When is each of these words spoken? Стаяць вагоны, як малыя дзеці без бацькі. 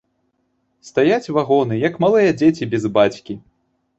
Стаяць 0.89 1.31
вагоны, 1.37 1.77
як 1.87 1.99
малыя 2.05 2.31
дзеці 2.39 2.69
без 2.75 2.83
бацькі. 2.99 3.37